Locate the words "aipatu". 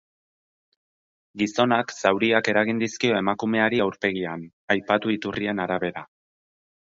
4.77-5.13